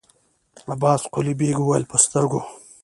عباس 0.71 1.01
قلي 1.13 1.33
بېګ 1.39 1.57
وويل: 1.61 1.83
په 1.91 1.97
سترګو! 2.03 2.41